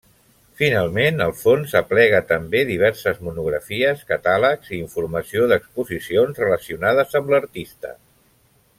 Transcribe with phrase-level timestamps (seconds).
[0.59, 7.97] Finalment, el fons aplega també diverses monografies, catàlegs i informació d'exposicions relacionades amb l'artista.